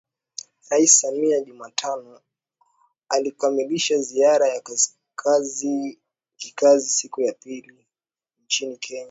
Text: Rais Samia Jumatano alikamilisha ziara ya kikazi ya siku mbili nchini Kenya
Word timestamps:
Rais 0.69 0.93
Samia 0.99 1.41
Jumatano 1.41 2.19
alikamilisha 3.09 3.97
ziara 3.97 4.47
ya 4.49 4.61
kikazi 4.61 5.99
ya 6.61 6.79
siku 6.79 7.21
mbili 7.43 7.87
nchini 8.45 8.77
Kenya 8.77 8.99